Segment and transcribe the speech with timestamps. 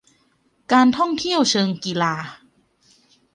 [0.71, 2.13] การท่องเที่ยวเชิงกีฬา